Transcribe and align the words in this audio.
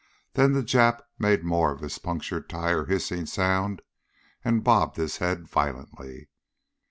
Then 0.33 0.53
the 0.53 0.63
Jap 0.63 1.01
made 1.19 1.43
more 1.43 1.71
of 1.71 1.81
his 1.81 1.99
punctured 1.99 2.49
tire 2.49 2.85
hissing 2.85 3.27
sound 3.27 3.83
and 4.43 4.63
bobbed 4.63 4.97
his 4.97 5.17
head 5.17 5.47
violently. 5.47 6.29